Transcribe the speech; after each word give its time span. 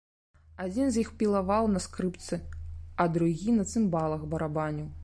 Адзін 0.63 0.87
з 0.95 0.99
іх 1.03 1.11
пілаваў 1.19 1.69
на 1.75 1.83
скрыпцы, 1.87 2.41
а 3.03 3.09
другі 3.19 3.59
на 3.61 3.69
цымбалах 3.71 4.21
барабаніў. 4.35 4.95